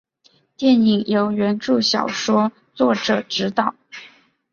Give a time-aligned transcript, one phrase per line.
[0.57, 3.75] 电影由原着小说作者执导。